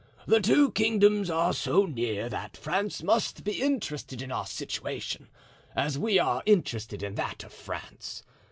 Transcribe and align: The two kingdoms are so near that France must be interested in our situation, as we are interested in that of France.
The 0.25 0.39
two 0.39 0.71
kingdoms 0.71 1.29
are 1.29 1.53
so 1.53 1.85
near 1.85 2.27
that 2.27 2.57
France 2.57 3.03
must 3.03 3.43
be 3.43 3.61
interested 3.61 4.23
in 4.23 4.31
our 4.31 4.47
situation, 4.47 5.27
as 5.75 5.99
we 5.99 6.17
are 6.17 6.41
interested 6.47 7.03
in 7.03 7.13
that 7.13 7.43
of 7.43 7.53
France. 7.53 8.23